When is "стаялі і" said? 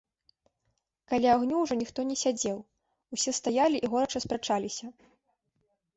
3.41-3.93